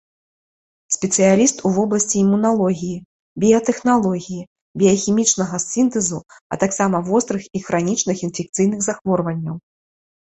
[0.93, 2.95] Спецыяліст у вобласці імуналогіі,
[3.43, 4.45] біятэхналогіі,
[4.83, 6.19] біяхімічнага сінтэзу,
[6.53, 9.55] а таксама вострых і хранічных інфекцыйных захворванняў.